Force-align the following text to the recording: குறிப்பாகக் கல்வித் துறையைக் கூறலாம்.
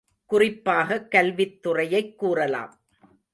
குறிப்பாகக் 0.25 1.11
கல்வித் 1.11 1.67
துறையைக் 1.67 2.15
கூறலாம். 2.15 2.79